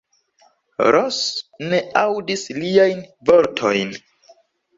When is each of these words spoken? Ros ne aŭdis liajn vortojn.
Ros 0.95 1.19
ne 1.73 1.81
aŭdis 2.01 2.47
liajn 2.61 3.05
vortojn. 3.29 3.95